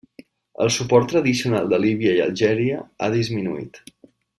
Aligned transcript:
El 0.65 0.71
suport 0.75 1.11
tradicional 1.11 1.69
de 1.75 1.81
Líbia 1.85 2.17
i 2.21 2.25
Algèria 2.27 2.83
ha 3.09 3.15
disminuït. 3.21 3.83